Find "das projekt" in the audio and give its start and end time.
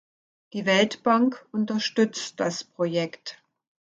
2.39-3.37